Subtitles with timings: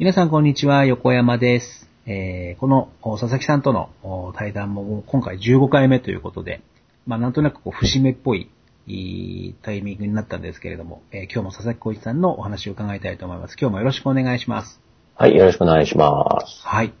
[0.00, 1.90] 皆さんこんにちは、横山です。
[2.06, 6.62] えーこのお佐々木さんとのお対談も今回15回目ということで、
[7.04, 8.48] まあなんとなくこう節目っぽい
[9.62, 13.56] タイミングになったんですけれども、えー今日も佐々木浩一さんのお話を伺いたいと思います。
[13.60, 14.80] 今日もよろしくお願いします。
[15.16, 16.64] はい、よろしくお願いします。
[16.64, 16.92] はい。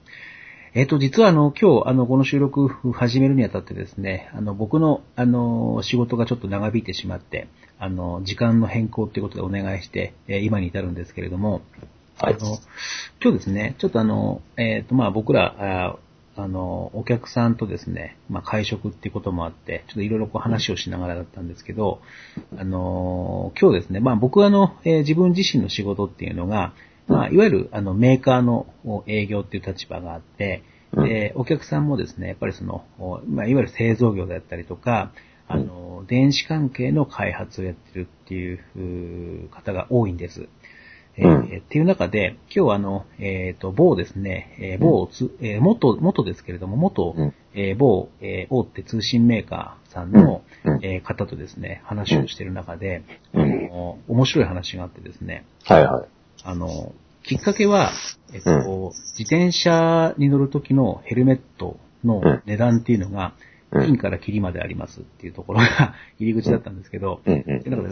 [0.74, 7.46] えっ、と、実はあの、今日、あの、この収録始めるにあたってですね、あの、僕の、あの、仕事がちょっと長引いてしまって、
[7.78, 11.62] あの、時間の変更っていうことでお願いして、えー今に至るんですけれども、
[12.20, 12.34] はい。
[12.34, 12.58] あの、
[13.22, 15.96] 今日ですね、ちょっとあの、えっ、と、まあ僕ら、あ
[16.34, 22.00] あの、お客さんとですね、まあ会食っていうこともあって、ちょっといろいろこう話をしながらだったんですけど、
[22.56, 26.72] あの、今日ですね、まあ僕はあの、えー自分自身の仕事っていうのが、
[27.06, 35.12] まあいわゆるあのメーカーのお営業っていう立場があって、で、お客さんもですね、やっぱりその、おまあいわゆる製造業だったりとか、
[35.46, 40.48] あの、電子関係の開発をやってるっていう方が多いんです。
[41.18, 47.34] えーうんっていう中で、今日はあの、えっ、と、某ですね、えー某つ、えー元、元ですけれども、元、うん。
[47.54, 50.74] えー某、えー大手通信メーカーさんの、うん。
[50.74, 50.84] うん。
[50.84, 53.02] えー方とですね、話をしている中で、
[53.34, 53.42] うん。
[53.42, 56.08] あの、面白い話があってですね、はいはい。
[56.44, 56.94] あの、
[57.24, 57.90] きっかけは、
[58.32, 63.34] えっと、自転車に乗る時のヘルメットの値段っていうのが、
[63.70, 63.82] うん。
[63.84, 67.20] 金からキリまでありますっていうところが 入り口だったんですけど、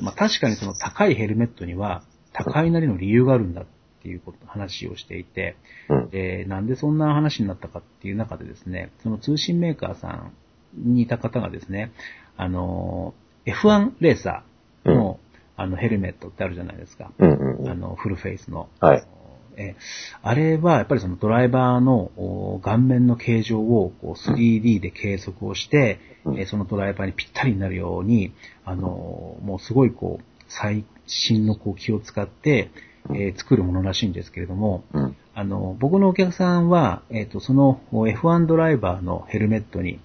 [0.00, 2.02] まあ確かにその高いヘルメットには、
[2.36, 3.64] 高いなりの理由があるんだっ
[4.02, 5.56] ていうこと、話をしていて、
[5.88, 6.10] うん。
[6.10, 10.32] で、なんでそんな話になったかっていう中でですね、その通信メーカーさん
[10.76, 11.92] にいた方がですね、
[12.36, 13.14] あの、
[13.46, 15.18] F1 レーサーの、
[15.58, 17.12] あのヘルメットってあるじゃないですか。
[17.18, 17.68] うんうんうん。
[17.68, 18.68] あの、フルフェイスの。
[18.80, 19.06] はい。
[19.56, 19.74] え
[20.22, 28.32] あれはやっぱりそのドライバーのお顔面の形状をこう 3D で計測をして、うんえーそのドライバーにぴったりになるように、
[28.64, 32.70] あのもうすごいこう最新のこう気を使って、
[33.10, 35.16] えー作るものらしいんですけれども、うん。
[35.34, 40.00] あの、僕のお客さんは、えっ、と、その F1 ドライバーのヘルメットに、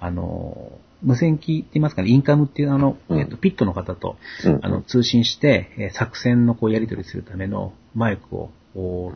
[0.00, 8.50] あの、無線機って言いますかね、インカムっていうあの、うんえっ、と、ピットの方と、うんあの、通信して、えー作戦のこうやり取りするためのマイクを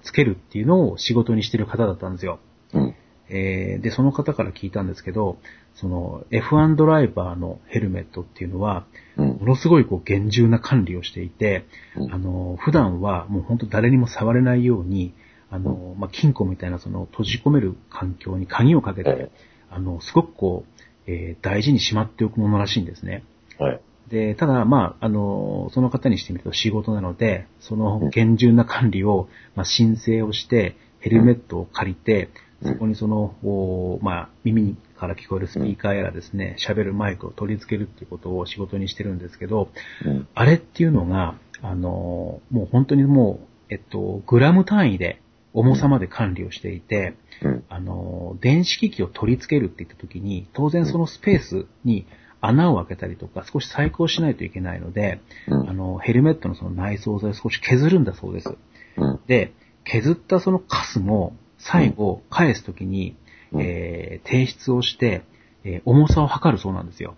[0.03, 2.41] つけるっていうのを仕事にしてる方だったんですよ。
[2.75, 2.95] うん。
[3.31, 5.39] えーで、その方から聞いたんですけど、
[5.75, 8.87] その F1 ドライバーのヘルメットっていうのは、
[9.17, 9.47] うんも。
[9.47, 11.65] のすごいこう厳重な管理をしていて、
[11.97, 15.15] うんあの、普段はもう本当誰にも触れないように、
[15.49, 19.31] あの、まあ、金庫みたいなその閉じ込める環境に鍵をかけてえ、
[19.71, 23.25] あの、すごくこう、えー大事にしまっておくものらしいんですね。
[23.59, 23.81] はい。
[24.11, 32.31] で、ただ、まあ、あの、その方にしてみると仕事なので、その厳重な管理を、まあ、申請をして、ヘルメットを借りて、うん
[32.63, 39.71] そこにその、おまあ、耳から聞こえるスピーカーやらですね、喋るマイクを取り付けるっていうことを仕事にしてるんですけど、
[40.05, 40.29] うん。
[40.35, 43.41] あれっていうのが、あの、もう本当にも
[43.71, 45.21] う、えっと、グラム単位で
[45.55, 47.65] 重さまで管理をしていて、うん。
[47.71, 52.07] あの、電子機器を取り付けるって言った時に、当然そのスペースに
[52.43, 58.57] 穴を開けたりとか、少し細工をしないといけないので、うんあの、ヘルメットのその内装材を少し削るんだそうです。
[58.97, 59.21] うん。
[59.27, 59.53] で、
[59.85, 63.17] 削ったそのカスも、最後、返す時に、
[63.53, 65.23] うんえー提出をして、
[65.65, 67.15] えー重さを測るそうなんですよ。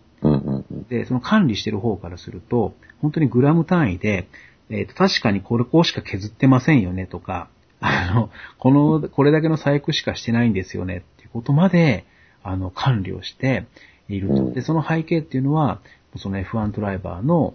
[0.88, 4.28] で、その管理してる方からすると、本当にグラム単位で、
[4.70, 7.48] えーと確かにこれこうしか削ってませんよねとか、
[7.82, 12.04] あの、この、これだけの細工しかしてないんですよねっていうことまで、
[12.44, 13.66] あの、管理をして
[14.08, 14.34] いると。
[14.34, 15.80] うんで、その背景っていうのは、
[16.16, 17.54] その F1 ドライバーの、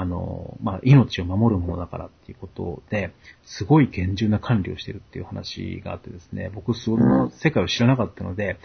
[0.00, 8.58] あの、まあ、命を守るものだからっていうことで、すごい厳重な管理をしてるっていう話があってですね、僕その世界を知らなかったので、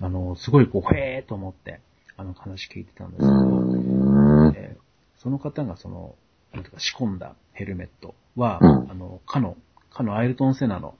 [0.00, 1.80] あの、すごいこう、へーと思って、
[2.16, 4.54] あの話聞いてたんですけど、うん。
[4.56, 4.88] えー
[5.20, 6.14] その方がその、
[6.52, 9.56] なんていうか仕込んだヘルメットは、うんあの、かの、
[9.90, 10.94] かのアイルトン・セナの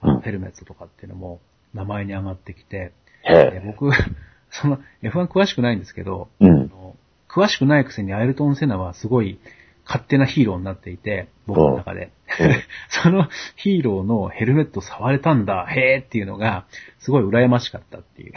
[0.00, 1.40] あのうんヘルメットとかっていうのも
[1.74, 2.92] 名前に上がってきて、
[3.24, 3.62] へえーえ。
[3.66, 3.90] 僕、
[4.48, 6.68] その F1 詳しくないんですけど、あうん。
[6.68, 6.96] の
[7.34, 9.38] 詳しくないくせにアイルトン・セナはすごい
[9.84, 12.04] 勝手なヒーローになっていて、僕の中で。
[12.04, 12.10] うん
[12.88, 16.64] そのヒーローのヘルメット触れたんだ、へーっていうのが、
[16.98, 18.32] すごい羨ましかったっていう。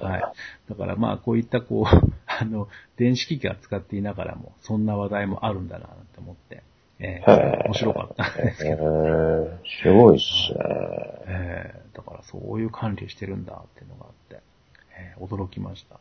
[0.00, 0.70] はい。
[0.70, 1.84] だからまあ、こういったこう、
[2.26, 6.62] あの、電子機器を扱っていながらも、そんな話題もあるんだな、って思って、
[7.00, 9.58] えー面白かったんですけへど、え。
[9.82, 10.58] すごいっすね。
[11.26, 14.40] えーだからそういう管理してるんだっていうのがあって、
[14.96, 15.98] えー驚きました。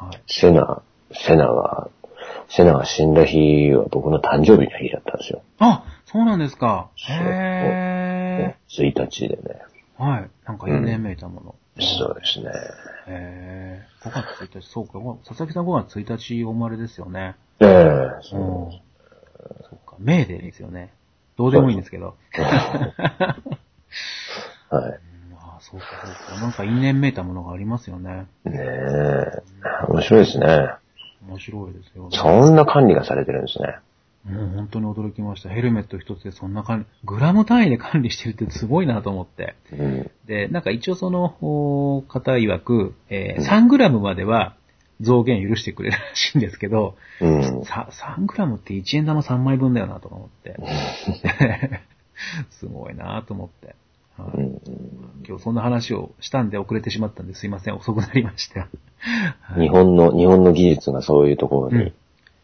[0.00, 0.22] はい。
[0.26, 0.82] セナ、
[1.12, 1.88] セナが、
[2.48, 5.42] セナが死んだ日は僕の誕生日の日だったんですよ。
[5.58, 6.88] あ、そうなんですか。
[6.96, 9.62] へ1日でね。
[9.98, 10.02] ー。
[10.02, 10.30] はい。
[10.46, 11.54] なんか4年めいたもの。
[11.78, 12.50] そうですね。
[13.06, 14.08] へー。
[14.08, 14.92] 5月1日、そうか。
[15.26, 17.36] 佐々木さん5月1日お生まれですよね。
[17.60, 18.20] ええうん。
[18.22, 18.70] そ
[19.68, 19.96] そうか。
[19.98, 20.94] メーデーですよね。
[21.36, 22.16] どうでもいいんですけど。
[24.70, 25.00] はい。
[25.72, 25.86] まあ、そうか
[26.28, 26.40] そうか。
[26.40, 28.26] なんか因縁めいたものがありますよね。
[28.44, 29.42] ねえ。
[29.88, 30.46] 面白いですね。
[31.28, 32.16] 面白いですよ、ね。
[32.16, 33.78] そんな管理がされてるんですね。
[34.24, 35.48] もう本当に驚きました。
[35.48, 39.54] ヘルメット一つでそんな管理、グラム単位で管理してるってすごいなと思って。
[39.72, 40.10] うん。
[40.26, 44.56] で、なんか一応そのお方曰く、えー3グラムまでは
[45.00, 47.64] 増減許してくれるらしいんですけど、うん。
[47.64, 50.56] さ3グラムって1円玉3枚分だよなとか思って。
[52.50, 53.74] すごいなと思って。
[54.18, 54.60] はいうん
[55.30, 58.66] 今日そんな話をしたんで遅れてしまったんですいません、遅くなりました。
[59.42, 61.92] はい日本の、日本の技術がそういうところにうんい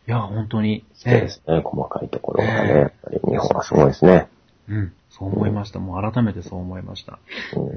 [0.07, 0.85] や、本当に。
[0.95, 4.29] 来てですね、細かいところがね、やっぱり日本はすごいですね。
[4.69, 5.81] うん、そう思いました。
[5.81, 7.19] もう改めてそう思いました。
[7.57, 7.77] ううん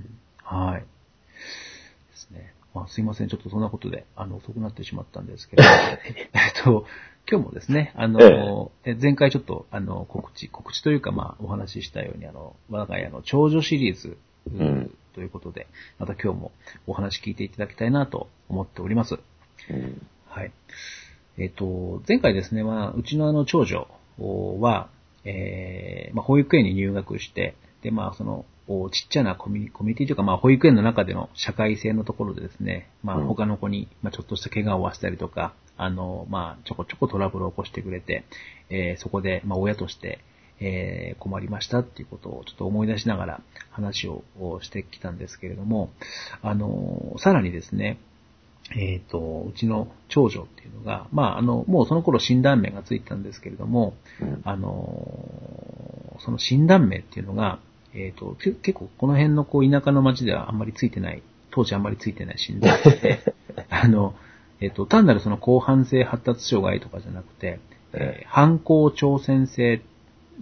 [0.00, 0.80] んはい。
[0.80, 0.86] で
[2.16, 2.52] すね。
[2.74, 3.28] まあ、すいません。
[3.28, 6.86] ちょっとそんなことで、あの、遅くなってしまったんですけど、 えっと、
[7.30, 14.16] 今日もですね、あの、え前回ちょっと、あの、告知、告知というか、まあ、お話ししたように、あの、我が家の長女シリーズ、
[14.48, 15.66] んということで、
[15.98, 16.52] また今日も
[16.86, 19.18] お話聞いていただきたいなと思っております。
[19.70, 20.52] うんはい。
[21.38, 23.88] えっ、と、前回ですね、まあ、うちのあの長女
[24.60, 24.88] は、
[25.24, 38.24] えーまあ、保育園に入学して、で、まあ、その、おちっちゃなコミュニティというか、まあ、保育園の中での社会性のところでですね、まあ、うん他の子に、まあ、ちょっとした怪我を負わせたりとか、あの、まあ、ちょこちょこトラブルを起こしてくれて、
[38.68, 40.20] えーそこで、まあ、親として、
[40.60, 43.40] えー困りましたっていうことをちょっと思い出しながら
[43.70, 45.90] 話ををしてきたんですけれども、
[46.42, 47.98] あの、さらにですね、
[48.76, 54.42] えっ、と、うちの長女っていうのが、まあ、あの、もうその頃診断名がついてたんですけれども、うん。
[54.44, 57.58] あの、その診断名っていうのが、
[57.94, 63.34] えっ、と、け結構この辺のこう田舎の町ではあんまりついてない、当時あんまりついてない診断名で、
[63.70, 64.14] あの、
[64.60, 67.58] えっ、と、単なるその広範性発達障害とかじゃなくて、
[67.92, 69.82] えー反抗挑戦性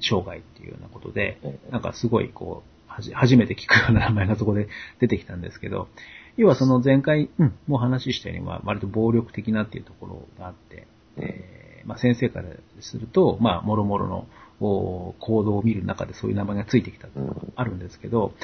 [0.00, 4.68] 障害っていうようなことで、えなんかすごいこう、はじ初めて聞くような名前がそこで
[5.00, 5.88] 出てきたんですけど、
[6.36, 10.86] 要はその前回、うん、もう話したように、まあ、割と暴力的なっていうところがあって、
[11.16, 12.48] えーまあ、先生から
[12.80, 14.26] すると、まあ、もろもろの
[14.60, 18.34] お行動を見る中でそういう名前がついてきたっていうのがあるんですけど、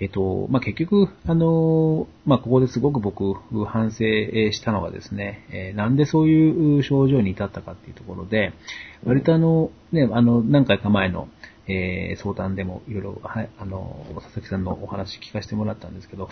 [0.00, 3.34] えっと、まあ、結局、あのーまあ、ここですごく僕、
[3.66, 3.98] 反省
[4.52, 8.52] したのがですね、えーなんでそういう症状に至ったかっていうところで、
[9.04, 11.28] 割とあの、ね、あの、何回か前の、
[11.66, 16.28] えー相談でもいろいろ、はい、あの、佐々木さんのお話聞かせてもらったんですけど、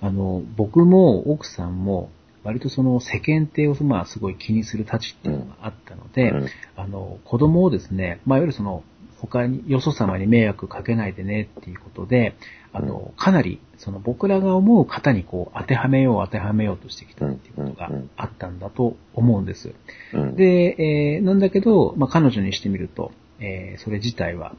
[0.00, 2.10] あの、僕も奥さんも、
[2.42, 6.48] 割とその世間体をまあすごい気にするたちっていうのがあったので、うん。
[6.74, 8.82] あの、子供をですね、まあいわゆるその、
[9.20, 12.34] 他に、よそ様に迷惑かけないでねっていうことで、
[12.72, 19.74] あの、かなり、その僕らが思う方にこう当てはめよう当てはめようとしてきたっていうことがあったんだと思うんです。
[20.12, 20.36] うん。
[20.36, 24.54] で、えーなんだけど、まあ、彼女にしてみると、えーそれ自体は、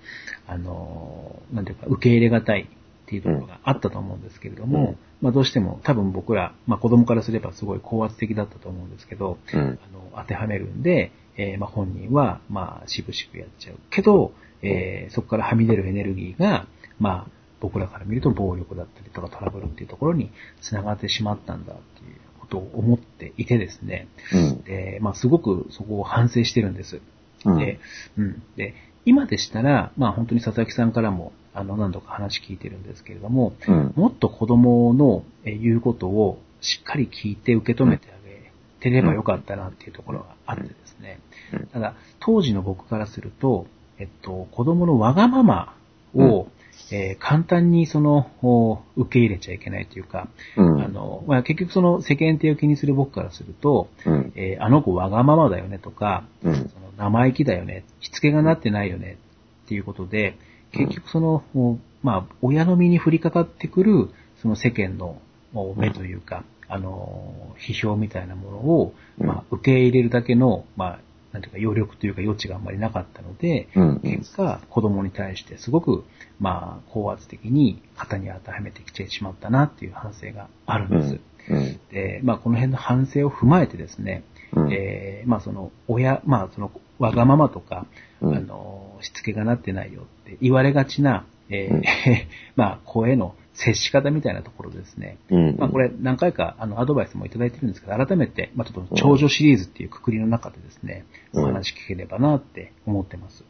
[0.48, 2.68] あのーなんていうか、受け入れがたい
[3.12, 4.98] っていうところがあったと思うんですけれども、うん。
[5.22, 9.60] まあ、どうしても多分僕ら、まあ、子供からすればすごい高圧的だったと思うんですけど、うん。
[9.60, 9.78] あの
[10.16, 14.32] 当てはめるんで、えーまあ、本人は、まあ、しぶしぶやっちゃうけど、
[14.62, 16.68] えーそこからはみ出るエネルギーが、
[17.00, 20.32] まあ、僕らから見ると暴力だったりとかトラブルっていうところに
[20.62, 24.62] 繋がってしまったんだっていうことを思っていてですね、うん。
[24.64, 27.02] で、まあ、すごくそこを反省してるんです。
[27.46, 27.58] うん。
[27.60, 27.80] で、
[28.18, 28.44] うん。
[28.56, 28.76] で、
[29.06, 33.94] 今でしたら、まあ本当に佐々木さんからも、あの、何度か話聞いてるんですけれども、うん。
[33.96, 41.20] もっと子供のえ言うことをしっかり聞いて受け止めてあげてればよかったなっていうところがあってですね。
[41.54, 41.68] うん。
[41.68, 43.68] ただ、当時の僕からすると、
[44.00, 45.76] えっと、子供のわがまま
[46.16, 46.48] を、
[46.92, 50.82] えー簡単にその、お受け入れちゃいけないというか、うん。
[50.82, 54.34] あの、まあ、結局その世間体を気にする僕からすると、うん。
[54.36, 56.56] えーあの子わがままだよねとか、うん。
[56.56, 59.18] その生意気だよね、しつけがなってないよね
[59.66, 60.38] っていうことで、
[60.72, 64.10] 結局その、おまあ、親の身に降りかかってくる、
[64.42, 65.22] その世間の
[65.54, 69.28] お目というか、あの、批評みたいなものを、うん。
[69.28, 71.00] まあ、受け入れるだけの、まあ、
[71.34, 74.00] なんていうか余力というか余地があんまりなかったので、うん。
[74.00, 76.04] 結果、子供に対してすごく、
[76.40, 81.20] まあ、高圧的に型に当てはめてきてしまったなっていう反省があるんです。
[81.50, 81.80] うん。
[81.92, 84.24] で、まあ、この辺の反省を踏まえてですね、
[84.54, 84.74] うん。
[84.74, 87.86] えーまあ、その、親、まあ、その、わがままとか、
[88.22, 88.36] うん。
[88.36, 91.84] あの、しつけがなってないよって言われがちな、えーうん
[92.56, 95.18] まあ、子への接し方みたいなところですね。
[95.30, 103.44] うんまあ、これ何回か、あの、アドバイスもいただいてるんですけど、改めて、まあ、ちょっと、長女シリーズっていうくくりの中でですね、うんお話聞ければなって思ってます。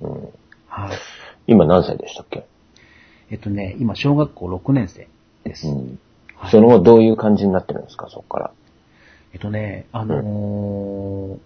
[0.00, 0.28] うん
[0.68, 0.96] はい。
[1.46, 2.44] 今何歳でしたっけ？
[3.30, 5.06] えっとね、今、小学校6年生
[5.44, 5.66] です。
[5.68, 5.76] うん
[6.36, 8.50] はいその後どういう感じになってるんですか、そこから。
[9.32, 11.38] えっとね、あのー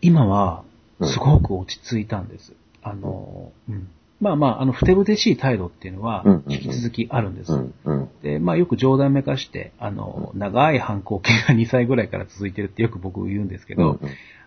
[0.00, 0.64] 今は、
[1.00, 2.52] すごく落ち着いたんです。
[2.82, 3.88] あの、うん。
[4.20, 7.52] まあまあ、あの、ふてぶてしい態度っていうのは引き続きあるんです。
[8.22, 13.98] で、まあよく冗談めかして、あの、長い反抗期が2歳ぐらいから続いてるってよく僕言うんですけど、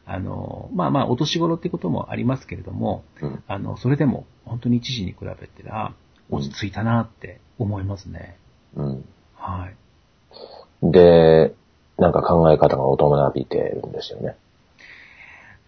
[0.06, 5.94] あの、まあまあ、お年頃ってこともありますけれども、うんあの、それでも、本当に一時に比べてら、
[6.30, 8.38] 落ち着いたなって思いますね。
[8.76, 9.06] うん。
[9.36, 10.92] はい。
[10.92, 11.54] で、
[11.98, 14.38] なんか考え方が大人びてるんですよね。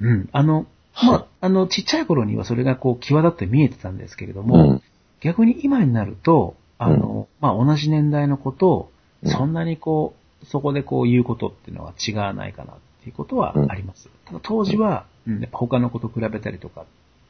[0.02, 0.30] うん。
[0.32, 0.66] あの、
[1.04, 4.82] まあ、あの、ちっちゃい頃にはそれがこう、際立って見えてたんですけれども、うん。
[5.22, 10.14] 逆に今になると、あの、まあ、同じ年代のことを、うんそんなにこ
[10.44, 14.10] う、そこでこう言うことっていうのは違わないかなっていうことはあります。
[14.26, 16.86] ただ当時は、うん、やっぱ他のこと比べたりとか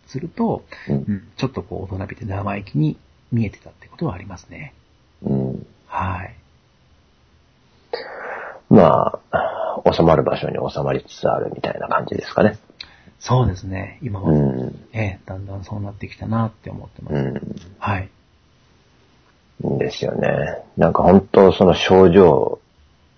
[0.05, 2.97] すると、うんうん、ちょっとこう大人びて生意気に
[3.31, 4.73] 見えてたってことはありますね。
[5.23, 5.65] うん。
[5.87, 6.35] はい。
[8.69, 9.46] まあ、
[9.91, 12.57] 収まる場所に収まりつつあるみたいな感じですかね。
[13.19, 13.97] そうですね。
[14.01, 14.85] 今は、うん。
[14.93, 17.15] ええ、だんだんそうなってきたなって思ってます。
[17.15, 17.41] う
[17.79, 18.09] はい。
[19.65, 19.77] ん。
[19.79, 20.59] ですよね。
[20.77, 22.59] なんか本当その症状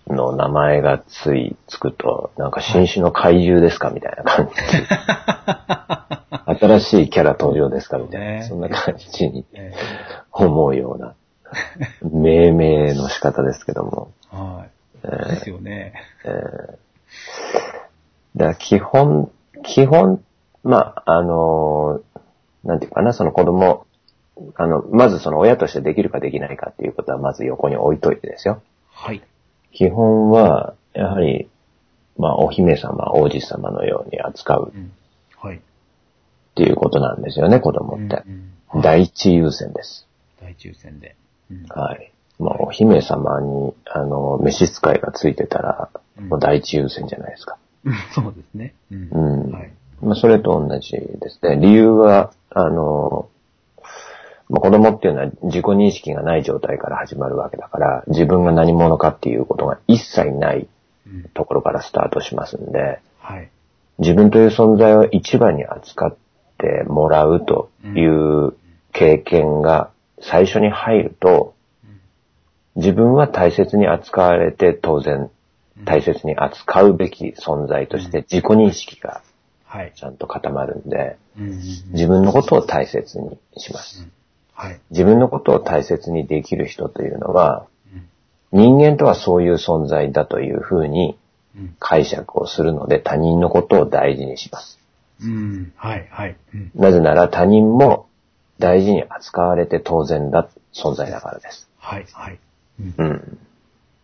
[0.08, 4.54] の名前がつい、つくと、なんか新種の怪獣ですかみたいな感じ。
[6.60, 8.44] 新しいキャラ登場ですかみたいねな。
[8.44, 9.74] そんな感じにえ
[10.32, 11.16] 思うような
[12.02, 14.12] 命名の仕方ですけども。
[14.34, 14.70] えはい。
[15.04, 15.94] えーですよね。
[16.26, 16.78] えー
[18.36, 19.32] だ基本、
[19.64, 20.24] 基本、
[20.64, 22.20] まあ、あのー
[22.64, 23.88] なんていうかな、その子供、
[24.56, 28.62] あの、まずその親としてできるかできないかっていうことはまず横に置いといてですよ。
[28.92, 29.24] はい。
[29.72, 31.50] 基本は、やはり、
[32.18, 34.92] まあ、お姫様、王子様のように扱ううん。
[35.38, 35.58] はい。
[35.58, 35.60] っ
[36.56, 38.24] ていうことなんですよね、子供って。
[38.28, 38.50] うんうん
[38.84, 40.08] 第一優先です。
[40.40, 41.16] 大抽選で。
[41.50, 42.12] うんはい。
[42.40, 47.58] まあ、お姫様に、あの、召使いがついてたら、もう第一優先じゃないですか。
[47.86, 48.74] う んそうですね。
[48.92, 49.72] うんうんはい。
[50.02, 51.58] まあ、それと同じですね。
[51.58, 53.28] 理由は、あの、
[54.50, 60.68] まあ、子供っていうのは自己認識がない状態から始まるわけだから、自分が何者かっていうことが一切ない
[61.08, 63.50] うんところからスタートしますんで、はい。
[64.00, 66.16] 自分という存在を一番に扱っ
[66.58, 68.54] てもらうという
[68.94, 69.92] 経験が
[70.22, 71.54] 最初に入ると、
[72.76, 75.30] 自分は大切に扱われて当然
[75.86, 79.22] 大切に扱うべき存在として自己認識が
[79.70, 79.94] はい。
[79.96, 81.18] ちゃんと固まるんで、
[81.92, 84.08] 自分のことを大切にします。
[84.54, 84.80] はい。
[84.90, 88.10] 自分のことを大切にできる人というのは、うん
[88.52, 91.20] 人間とはそういう存在だというふうに
[91.56, 94.80] うん解釈をするので他人のことを大事にします。
[96.74, 98.08] なぜなら他人も
[98.58, 101.70] 大事に扱われて当然だ存在だからです。
[101.78, 102.08] はい。
[102.12, 102.40] はい。
[102.80, 103.40] うんうん。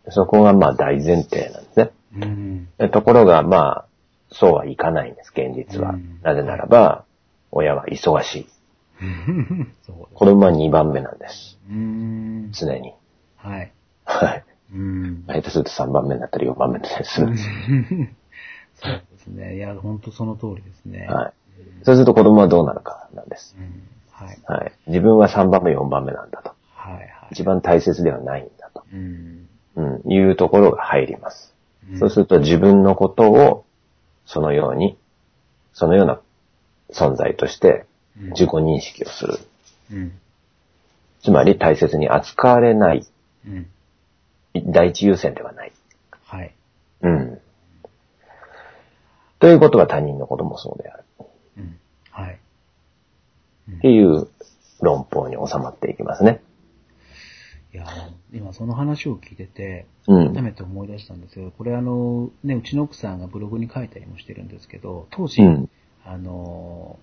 [0.09, 1.91] そこがまあ大前提なんですね。
[2.17, 2.67] うん。
[2.77, 3.85] でところがまあ、
[4.31, 6.19] そうはいかないんです、現実はうん。
[6.21, 7.05] なぜならば、
[7.51, 8.47] 親は忙しい。
[10.13, 11.57] 子供は2番目なんです。
[11.69, 12.51] うん。
[12.51, 12.93] 常に。
[13.37, 13.71] はい。
[14.05, 14.43] はい。
[14.73, 15.23] うん。
[15.27, 17.43] 下手すると3番目になったり4番目になったりするんです。
[18.75, 19.55] そうですね。
[19.55, 21.07] いや、本当その通りですね。
[21.07, 21.33] はい。
[21.83, 23.55] そうすると子供はどうなるかなんです。
[23.57, 23.87] うん。
[24.11, 24.37] はい。
[24.45, 24.71] はい。
[24.87, 26.51] 自分は3番目、4番目なんだと。
[26.73, 26.93] はい。
[26.95, 27.07] はい。
[27.31, 28.49] 一番大切ではないん。
[28.91, 29.47] うん。
[29.75, 30.11] うん。
[30.11, 31.53] いうところが入ります。
[31.91, 33.65] うんそうすると自分のことを、
[34.25, 34.97] そのように、
[35.73, 36.19] そのような
[36.89, 37.85] 存在として
[38.19, 39.37] うん自己認識をする。
[39.91, 40.19] うん。
[41.21, 43.05] つまり大切に扱われない、
[43.47, 43.67] うん。
[44.67, 45.71] 第一優先ではない。
[46.25, 46.53] はい。
[47.01, 47.39] うん。
[49.39, 51.03] ということは他人のこともそうである。
[51.57, 51.79] うん。
[52.09, 52.39] はい。
[53.77, 54.27] っていう
[54.81, 56.41] 論法に収まっていきますね。
[57.75, 57.85] いや、
[58.33, 60.33] 今その話を聞いてて、うん。
[60.33, 65.69] 改めて思い出したんですけど、これあの、ね、うちの奥さんがブログに書いたりもしてるんですけど、当時、うん。
[66.05, 66.97] あの、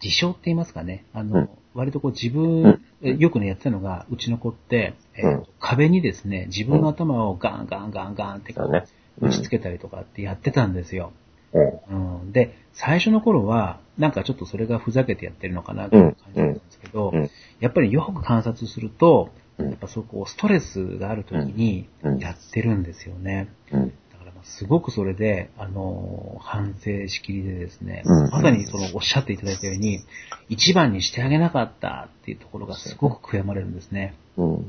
[0.00, 1.48] 自称って言いますかね、あの、うん。
[1.74, 5.46] 割とこう自分、えよくね、やってたのが、うちの子って、えーうん。
[5.58, 11.12] 壁にですね、自分の頭をガンガンガンガンってこう、打ち付けたりとかってやってたんですよ。
[11.54, 12.20] うん。
[12.20, 17.12] うん、で、最初の頃は、なんかちょっとそれがふざけてやってるのかなっていう感じだったんですけど、
[17.58, 23.48] やっぱりよく観察すると、うんやっぱそこ、ストレスがある時にうんやってるんですよね。
[23.72, 23.88] うん。
[24.12, 30.00] だからまあすごくそれで、あのー反省しきりでですね、うんまさにそのおっしゃっていただいたように、
[30.48, 34.14] 一番にしてあげなかったっていうところがすごく悔やまれるんですね。
[34.36, 34.54] うん。
[34.54, 34.64] うん。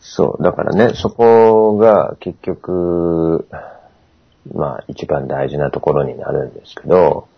[0.00, 0.42] そう。
[0.42, 3.46] だからね、そこが結局、
[4.54, 7.29] まあ一番大事なところになるんですけど、うん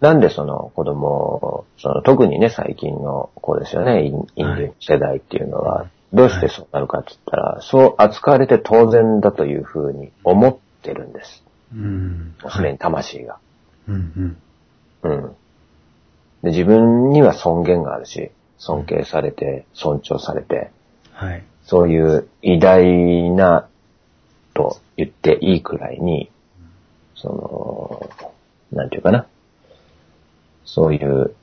[0.00, 11.42] なんでその子供、その特にね、最近の子ですよね、インインディ世代っていうのは、どうしてそうなるかって言ったら、そう扱われて当然だというふうに思ってるんです。
[11.74, 12.34] うん。
[12.50, 13.38] すでに魂が。
[13.88, 14.36] うん
[15.02, 15.10] うん。
[15.10, 15.36] うん。
[16.42, 20.70] で自分には尊厳があるし、尊敬されて、尊重されて、
[21.12, 21.44] はい。
[21.64, 23.68] そういう偉大な
[24.54, 26.30] と言っていいくらいに、
[27.16, 28.10] その、
[28.72, 29.26] なんていうかな。
[30.64, 31.34] そういう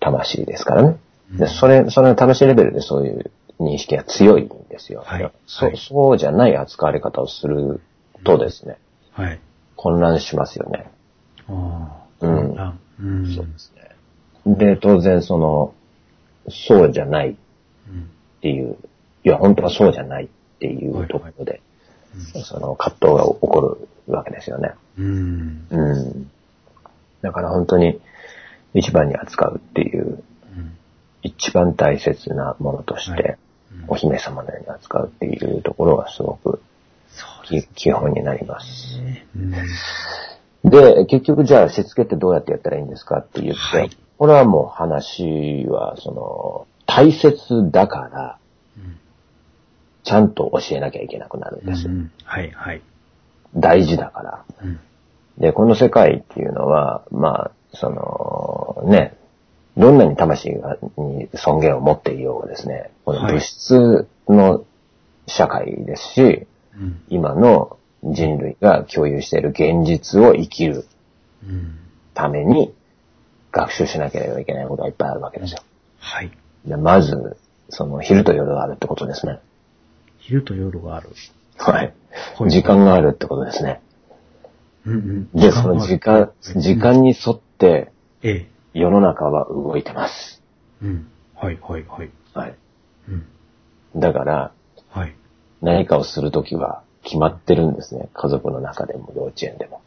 [0.00, 0.96] 魂ですからね。
[1.32, 5.02] で、それ、それの魂レベルでそういう認識が強いんですよ。
[5.04, 7.80] はいそはいそうじゃない扱われ方をする
[8.24, 8.78] とですね、
[9.12, 9.40] はい。
[9.76, 10.90] 混乱しますよね。
[11.48, 12.26] ああ。
[12.26, 13.34] うん混乱うん。
[13.34, 14.56] そうですね。
[14.56, 15.74] で、当然その、
[16.48, 17.34] そうじゃないっ
[17.88, 18.10] うん。
[18.40, 18.76] ていう、
[19.24, 21.60] いや、本当はそうじゃないっていうところで、
[22.44, 24.72] その葛藤が起こるわけですよね。
[24.98, 25.66] うん。
[25.70, 26.30] うん。
[27.22, 28.00] だから本当に
[28.74, 30.22] 一番に扱うっていう、
[30.56, 30.76] うん。
[31.22, 33.36] 一番大切なものとして、
[33.88, 36.60] お姫様のように扱うっていうところがすごく
[37.74, 39.00] 基本になります。
[40.64, 48.38] で、結局じゃあしつけってどうやってやったらいいんですかって言って、はいこれはもう話は、その、大切だから、
[48.76, 48.98] うん
[50.02, 51.90] ちゃんと教えなきゃいけなくなるんですよ。
[51.90, 52.82] うんはい、はい。
[53.54, 54.44] 大事だから。
[54.62, 54.80] うん。
[55.38, 59.16] で、この世界っていうのは、まあ、その、ね、
[59.76, 64.64] どんなに魂がに尊厳を持っていようがですね、このはい物質の
[65.26, 67.02] 社会ですし、うん。
[67.08, 70.86] 今の人類が共有している現実を生きる
[71.44, 71.76] うん。
[72.12, 72.74] ために
[73.52, 75.62] 学習しなければいけないことがいっぱいあるわけですよ。
[75.98, 76.30] はい。
[76.66, 77.36] でまず、
[77.68, 79.38] その昼と夜があるってことですね。
[80.18, 81.10] 昼と夜がある。
[81.56, 81.74] はい。
[81.74, 81.94] はい
[82.48, 83.80] 時間があるってことですね。
[84.84, 85.30] うんうん。
[85.32, 88.46] で、その時間、時間に沿ってええ。
[88.74, 90.42] 世の中は動いてます。
[90.82, 91.08] うん。
[91.34, 92.10] はい、はい、はい。
[92.34, 92.54] はい。
[93.08, 94.00] うん。
[94.00, 94.52] だから、
[94.90, 95.14] はい。
[95.62, 98.08] 何かをするときは決まってるんですね。
[98.14, 99.80] 家族の中でも幼稚園でも。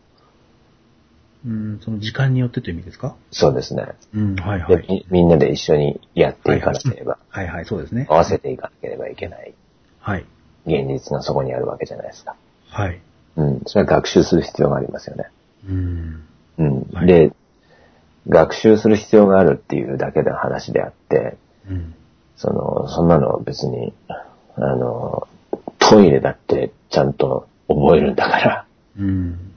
[1.45, 3.15] うん、その時間によってという意味ですか？
[3.31, 3.85] そうですね。
[4.13, 4.87] うん、はい、はでい。
[4.87, 8.15] みみんなで一緒にやっていかなければ、はい、はい、そうですね合。
[8.15, 9.53] わせていかなければいけない
[9.99, 10.25] はい。
[10.65, 12.35] 現実がそこにあるわけじゃないですか。
[12.69, 13.01] はい。
[13.35, 13.61] うん。
[13.65, 15.25] それは学習する必要がありますよね。
[15.67, 16.23] うん。
[16.59, 16.89] うん。
[16.93, 17.31] はいで、
[18.27, 21.37] 学習する必要があるっていうだけの話であって、
[21.69, 21.95] うん。
[22.35, 23.93] その、そんなの別に、
[24.55, 25.27] あの、
[25.79, 28.65] トイレだってちゃんと覚えるんだから、
[28.97, 29.53] うん。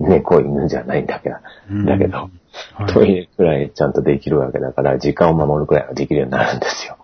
[0.00, 1.42] 猫犬じゃないんだから。
[1.70, 6.96] うんだけど、はいトイレくらいちゃんとできるわけだから、時間を守るくらいはできるようになるんですよ。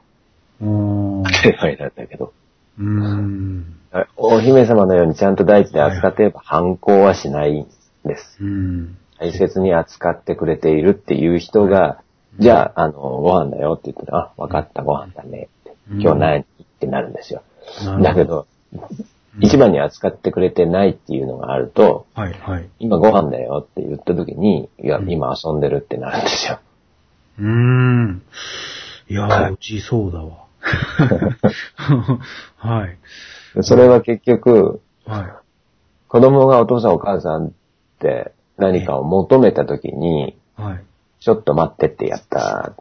[0.63, 1.23] うーん。
[1.25, 2.33] 当たり前なんだけど。
[2.79, 3.77] うーん。
[4.17, 7.67] お姫様のようにちゃんと大地で扱っていれば反抗はしないん
[8.07, 8.39] です。
[8.41, 8.97] うん。
[9.23, 12.03] 大切に扱ってくれているっていう人が、
[12.41, 15.77] じゃあ、あの、ご飯だよって言ったら、あ、わかった、ご飯だねって。
[15.93, 16.45] うん今日何っ
[16.81, 17.43] てなるんですよ。
[18.03, 18.49] だけど、
[19.41, 22.69] 一番に扱ってくれてないっていうのがあると、はい、はい。
[22.81, 26.59] 今ご飯だよって言った時に、いや、うん今遊んでるってなるんですよ。
[27.39, 28.23] うーん。
[29.09, 30.47] いやー、はいうちそうだわ。
[32.57, 32.99] はい。
[33.63, 35.43] それは結局、は
[36.09, 37.51] 子供がお父さんお母さんっ
[38.01, 40.63] て何かを求めた時に、い。
[40.63, 40.85] はい。
[41.21, 42.75] ちょっと待ってってやった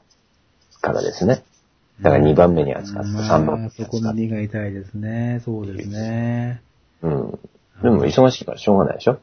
[0.82, 1.44] からですね。
[2.02, 4.14] だから2番目に扱った、3番目まあ、にそこ扱った。
[4.14, 5.42] 耳が痛いですね。
[5.46, 6.62] そうですね。
[7.04, 7.40] うん。
[7.84, 9.20] でも忙しいからしょうがないでしょ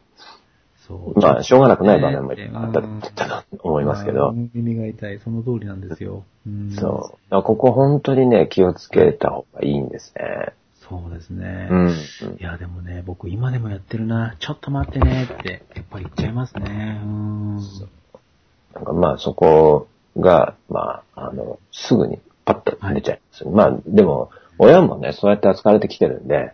[0.86, 1.20] そう。
[1.20, 4.32] まあ、しょうがなくない場面もねあったと思いますけど。
[4.32, 5.18] 耳が痛い。
[5.18, 6.24] その通りなんですよ。
[6.46, 7.42] うんそう。
[7.42, 10.54] ここ本当にね、気をつけた方がいいんですね。
[10.88, 11.68] そうですね。
[11.70, 11.88] うん。
[11.88, 14.36] いや、でもね、僕今でもやってるな。
[14.38, 17.00] ちょっと待ってねって、やっぱり言っちゃいますね。
[17.04, 17.56] うん。
[17.56, 23.48] なんかまあそこが、まあ、あの、すぐにパッと出ちゃいます。
[23.48, 26.52] まあ、でも、親もね、そうやって扱われてきてるんで、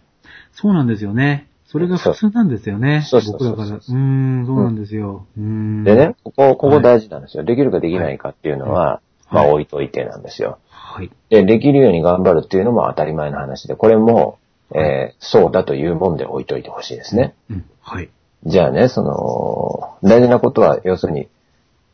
[0.52, 1.48] そうなんですよね。
[1.66, 3.04] それが普通なんですよね。
[3.08, 3.68] そう僕らから。
[3.68, 5.26] うーん、そうなんですよ。
[5.36, 5.84] うーん。
[5.84, 7.42] でね、ここ、ここ大事なんですよ。
[7.42, 10.58] できるかできないかっていうのは、はいまあ置いといてなんですよ。
[10.94, 11.10] はい。
[11.28, 14.38] で、できるように頑張るっていうのも当たり前の話で、これも、
[14.72, 17.34] えーそうだというもんで置いといてほしいですね。
[17.50, 17.64] うん。
[17.80, 18.10] はい。
[18.46, 21.28] じゃあね、その、大事なことは、要するに、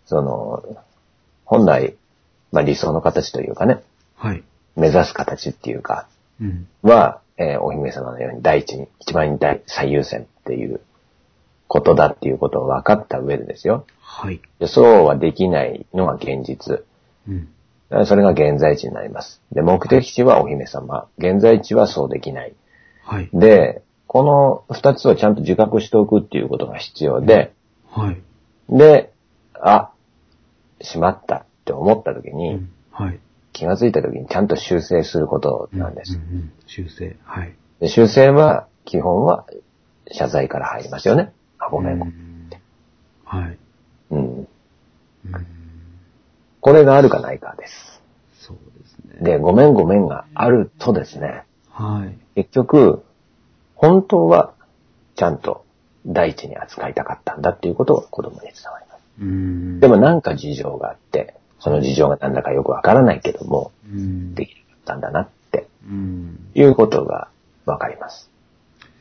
[0.05, 0.63] その、
[1.47, 1.97] 本来、
[2.53, 3.83] まあ理想の形というかね、
[4.17, 4.43] はい。
[4.77, 6.07] 目指す形っていうか、
[6.39, 6.69] うん。
[6.83, 10.83] は、えーお姫様のように第一に、一番大最優先っていう
[11.69, 13.87] ことだっていうことを分かった上でですよ。
[14.03, 14.43] はい。
[14.59, 16.85] でそうはできないのが現実。
[17.27, 17.49] うん。
[18.07, 19.43] それが現在地になります。
[19.53, 21.09] で、目的地はお姫様。
[21.19, 22.55] 現在地はそうできない。
[23.03, 23.29] はい。
[23.33, 27.53] で、この二つをちゃんと自覚しておくっていうことが必要で、
[27.89, 28.23] はい。
[28.69, 29.13] で、
[29.61, 29.91] あ、
[30.81, 32.71] しまったって思った時うに、ん。
[32.93, 33.19] はい。
[33.53, 36.15] 気がついた時にちゃんと修正することなんです。
[36.15, 36.53] うんうん。
[36.67, 37.17] 修正。
[37.25, 37.55] はい。
[37.81, 39.47] で修正は、基本は
[40.13, 41.33] 謝罪から入りますよね。
[41.59, 42.01] あ、ごめん。
[42.01, 42.51] うん
[43.25, 43.59] はい。
[44.11, 44.39] うん。
[44.39, 44.47] うん
[46.61, 48.03] これがあるかないかです。
[48.41, 49.33] そうですね。
[49.33, 52.19] で、ごめんごめんがあるとですね、はい。
[52.35, 53.03] 結局、
[53.75, 54.53] 本当は
[55.17, 55.65] ちゃんと
[56.07, 59.01] 第一に扱いたかったんだっていうことが子供に伝わります。
[59.21, 59.81] うん。
[59.81, 66.51] でもなんか事情があって、その事情がなんだかよくわからないけども、うん、できなかったんだなってうん。
[66.55, 67.29] いうことが
[67.67, 68.31] わかります。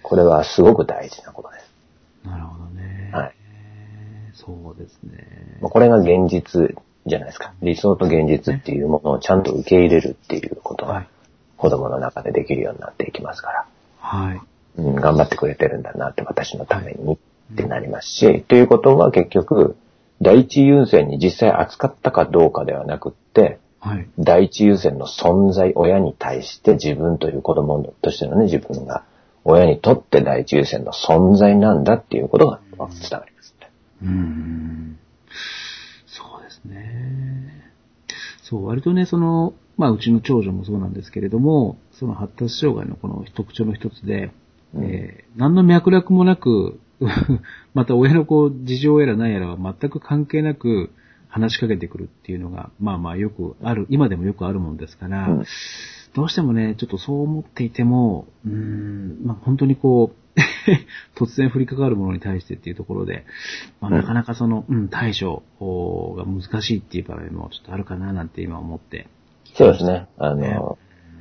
[0.02, 1.74] これはすごく大事なことです。
[2.26, 3.12] なるほどね。
[3.14, 3.36] はい。
[4.34, 5.58] そうですね。
[5.62, 7.54] まあこれが現実じゃないですか。
[7.62, 11.08] 理想と現実っていうものをちゃんと受け入れるっていうことがはい。
[11.58, 13.66] 子供の中でできるようになっていきますから、
[14.00, 14.42] はい。
[14.78, 19.76] うん、頑張ってくれてるんだなって私のためにってなりますし、ということは結局、
[20.22, 24.08] 第一優先に実際扱ったかどうかではなくって、はい。
[24.18, 29.04] 第一優先の存在、親に対して自分という子供としてのね、自分が
[29.44, 32.90] 親にとって第一優先の存在なんだっていうことが伝わ
[33.26, 33.72] りますね。
[34.04, 35.00] うん。
[36.66, 37.74] ですね。
[38.44, 44.32] そう、割とね、その、まあ、うちの長女もそうなんですけれども、その発達障害のこの特徴の一つで、
[44.74, 46.80] うんえー何の脈絡もなく、
[47.74, 50.90] また親のこう、事情やら何やらは全く関係なく
[51.30, 55.44] 話しかけてくるっていうのが、まあまあよくある、今でもよくあるもんですから、うん
[56.16, 60.29] どうしてもね、ちょっとそう思っていても、うーん、まあ本当にこう、
[61.16, 63.26] 突然降りかかるものに対してっていうところで、
[63.82, 65.44] まあなかなかその、うん、対処
[66.18, 69.08] が難しいっていう場合もちょっとあるかななんて今思って。
[69.56, 70.08] そうですね。
[70.18, 70.78] あの、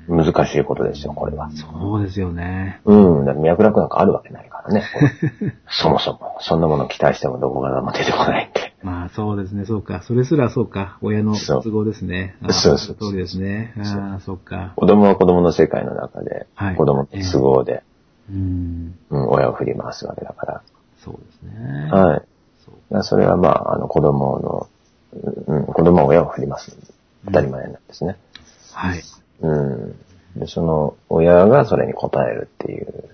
[0.09, 1.51] 難しいことですよ、これは。
[1.51, 2.81] そうですよね。
[2.85, 4.83] うん、だ脈絡なんかあるわけないからね。
[5.69, 6.37] そもそも。
[6.41, 8.75] そんなもの期待してもどこからも出てこないんで。
[8.83, 10.01] まあそうですね、そうか。
[10.03, 10.99] それすらそうか。
[11.03, 12.37] 親のそう都合ですね。
[12.43, 13.75] あそうそうの通りですね。
[13.77, 14.73] ああ、そうか。
[14.77, 17.83] 子供は子供の世界の中で、はい子供の都合で、
[18.31, 20.63] うん、うん、親を振り回すわけだか
[21.03, 21.89] そうですね。
[21.91, 22.07] ら。
[22.07, 22.23] はい。
[22.93, 24.69] そそれはまあ、あの子供の、
[25.47, 26.77] うん、子供は親を振ります。
[27.25, 28.17] 当たり前なんですね。
[28.73, 29.03] はい。
[29.41, 29.99] うん。
[30.37, 33.05] で、その親がそれに応えるっていう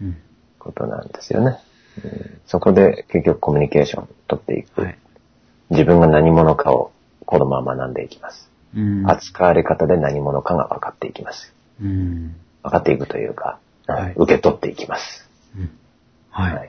[0.00, 0.16] うん。
[0.58, 1.58] ことなんですよね。
[2.02, 4.80] うん、そこで結局コミュニケーション取っていく。
[4.80, 4.98] はい。
[5.70, 6.92] 自分が何者かを
[7.24, 8.50] 子供は学んでいきます。
[8.74, 9.08] うん。
[9.08, 11.54] 扱われ方で何者かが分かっていきます。
[11.80, 12.36] うん。
[12.62, 15.28] 分かっていくというか、はい受け取っていきます。
[15.56, 15.70] うん
[16.30, 16.54] はい。
[16.54, 16.68] はい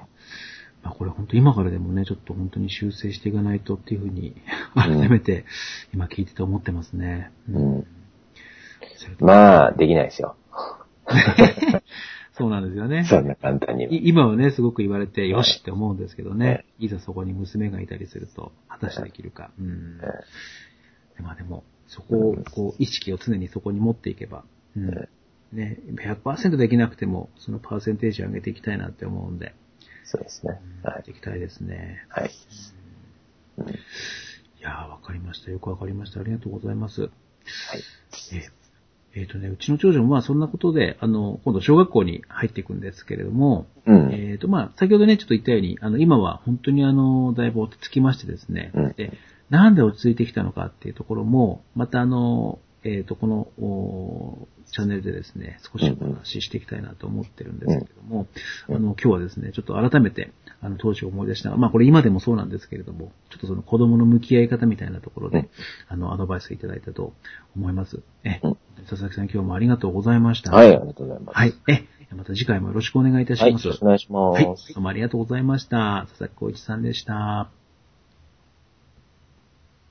[0.84, 4.36] まあ、これ本当今からでもね、ちょっと本当に修正していかないとっていうふうに、
[4.76, 5.46] 改めて
[5.94, 7.32] 今聞いてて思ってますね。
[7.50, 7.88] うん
[8.98, 10.36] それとまあ、できないですよ。
[12.38, 13.06] そうなんですよね。
[13.06, 13.92] そんな簡単には。
[13.92, 19.52] い今はね、すごく言われて、よしって思うんですけどはね、いざそこに娘がいたりすると、果たしてできるか。
[19.60, 20.00] うん
[21.20, 21.22] え。
[21.22, 24.44] まあでも、そこを、こう、意識を常にそこに持っていけば、
[24.76, 25.10] うんえ
[25.56, 29.56] ね、100%できなくても、そのパーセンテージを上げていきたいなって思うんで、
[30.04, 30.62] そうですね。
[30.84, 31.12] はい。
[31.12, 32.06] いきたいですね。
[32.10, 32.32] はい。
[33.58, 35.52] うんいやー、わかりました。
[35.52, 36.20] よくわかりました。
[36.20, 37.02] ありがとうございます。
[37.02, 37.12] はい。
[38.34, 38.66] えー
[39.18, 44.12] えーとね、うちの長女もまあそんなことで、あの、今度小学校に入っていくんですけれども、うん。
[44.12, 49.14] えっ、と、まあ、先ほどね、ちょっと言ったように、あの、今は本当にあの、だいぶ落ち着きましてですね、うんで、
[49.50, 58.28] なんで落ち着いてきたのかっていうところも、またあの、えっ、と、この、おチャンネルでですね、少しお話ししていきたいなと思ってるんですけれども、
[58.68, 65.50] うんあの、今日はですね、ちょっと改めて、あの、当時を思い出しながら、まあ、これ今でもそうなんですけれども、ちょっとその子供の向き合い方みたいなところで、うん
[65.88, 67.14] あの、アドバイスいただいたと
[67.56, 68.02] 思います。
[68.24, 68.58] え、うん
[68.90, 70.52] 佐々木さん今日もありがとうございました。
[70.52, 71.36] はい、ありがとうございます。
[71.38, 71.54] はい。
[71.70, 73.68] え、また次回もよろしくお願いいたしはい、よます。
[73.68, 74.36] ろしくお願いします。
[74.36, 74.44] はい。
[74.46, 76.06] どうもありがとうございました。
[76.10, 77.50] 佐々木浩一さんでした。